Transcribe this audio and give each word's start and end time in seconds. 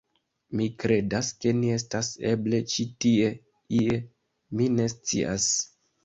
Mi 0.59 0.65
kredas, 0.83 1.27
ke 1.43 1.51
ni 1.57 1.67
estas 1.73 2.07
eble 2.29 2.61
ĉi 2.75 2.85
tie 3.05 3.27
ie... 3.81 3.99
mi 4.61 4.71
ne 4.79 4.87
scias... 4.95 5.47